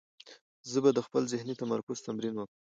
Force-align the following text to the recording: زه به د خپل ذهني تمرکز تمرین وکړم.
زه 0.71 0.77
به 0.83 0.89
د 0.93 0.99
خپل 1.07 1.23
ذهني 1.33 1.53
تمرکز 1.61 1.97
تمرین 2.07 2.33
وکړم. 2.35 2.59